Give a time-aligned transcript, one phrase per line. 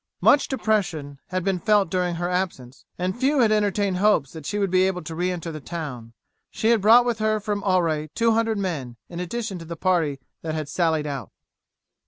[0.19, 4.57] Much depression had been felt during her absence, and few had entertained hopes that she
[4.57, 6.13] would be able to re enter the town.
[6.49, 10.19] She had brought with her from Auray two hundred men, in addition to the party
[10.41, 11.29] that had sallied out.